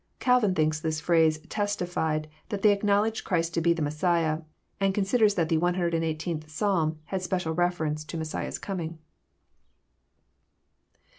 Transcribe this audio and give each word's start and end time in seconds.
Calvin 0.17 0.55
thinks 0.55 0.79
this 0.81 0.99
phrase 0.99 1.37
testified 1.47 2.27
that 2.49 2.63
they 2.63 2.71
acknowledged 2.71 3.23
Christ 3.23 3.53
to 3.53 3.61
be 3.61 3.71
the 3.71 3.83
Messiah, 3.83 4.41
and 4.79 4.95
considers 4.95 5.35
that 5.35 5.47
the 5.47 5.57
cxviii. 5.59 6.49
Psalm 6.49 6.97
bad 7.11 7.21
special 7.21 7.53
reference 7.53 8.03
to 8.05 8.17
Messiah's 8.17 8.57
coming. 8.57 8.97